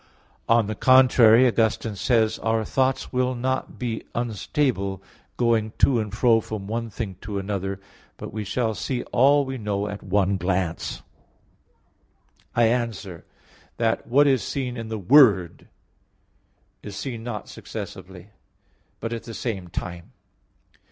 [0.49, 2.45] On the contrary, Augustine says (De Trin.
[2.45, 4.99] xvi): "Our thoughts will not be unstable,
[5.37, 7.79] going to and fro from one thing to another;
[8.17, 11.03] but we shall see all we know at one glance."
[12.55, 13.25] I answer
[13.77, 15.67] that, What is seen in the Word
[16.81, 18.31] is seen not successively,
[18.99, 20.13] but at the same time.